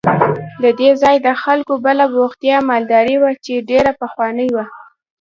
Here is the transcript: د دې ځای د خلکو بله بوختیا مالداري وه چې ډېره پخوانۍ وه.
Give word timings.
د 0.63 0.65
دې 0.79 0.89
ځای 1.01 1.15
د 1.25 1.27
خلکو 1.43 1.73
بله 1.85 2.05
بوختیا 2.13 2.57
مالداري 2.69 3.15
وه 3.21 3.31
چې 3.45 3.65
ډېره 3.69 3.91
پخوانۍ 4.01 4.49
وه. 4.55 4.65